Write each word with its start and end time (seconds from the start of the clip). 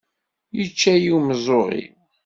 Yečča-yi 0.57 1.11
umeẓẓuɣ-iw. 1.17 1.93